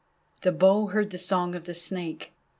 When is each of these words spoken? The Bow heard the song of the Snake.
The 0.41 0.51
Bow 0.51 0.87
heard 0.87 1.11
the 1.11 1.19
song 1.19 1.53
of 1.53 1.65
the 1.65 1.75
Snake. 1.75 2.33